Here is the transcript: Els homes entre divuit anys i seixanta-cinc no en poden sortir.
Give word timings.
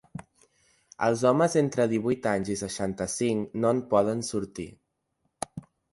Els 1.07 1.19
homes 1.31 1.57
entre 1.61 1.85
divuit 1.91 2.25
anys 2.31 2.51
i 2.53 2.57
seixanta-cinc 2.63 3.53
no 3.61 3.75
en 3.77 3.85
poden 3.93 4.25
sortir. 4.31 4.67